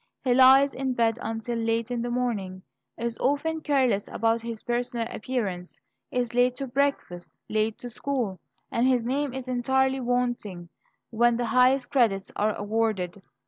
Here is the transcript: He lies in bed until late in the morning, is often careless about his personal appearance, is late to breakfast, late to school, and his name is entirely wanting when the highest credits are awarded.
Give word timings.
He 0.23 0.33
lies 0.33 0.73
in 0.73 0.93
bed 0.93 1.19
until 1.21 1.59
late 1.59 1.91
in 1.91 2.01
the 2.01 2.09
morning, 2.09 2.63
is 2.97 3.19
often 3.19 3.61
careless 3.61 4.07
about 4.07 4.41
his 4.41 4.63
personal 4.63 5.05
appearance, 5.11 5.79
is 6.09 6.33
late 6.33 6.55
to 6.55 6.65
breakfast, 6.65 7.29
late 7.49 7.77
to 7.77 7.89
school, 7.91 8.39
and 8.71 8.87
his 8.87 9.05
name 9.05 9.31
is 9.31 9.47
entirely 9.47 9.99
wanting 9.99 10.69
when 11.11 11.37
the 11.37 11.45
highest 11.45 11.91
credits 11.91 12.31
are 12.35 12.55
awarded. 12.57 13.21